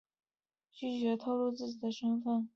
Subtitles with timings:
[0.01, 0.07] 制作者
[0.71, 2.49] 拒绝透露自己的身份。